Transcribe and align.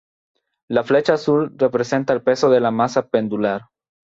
La 0.67 0.83
flecha 0.83 1.13
azul 1.13 1.53
representa 1.55 2.11
el 2.11 2.23
peso 2.23 2.49
de 2.49 2.59
la 2.59 2.71
masa 2.71 3.07
pendular. 3.07 3.69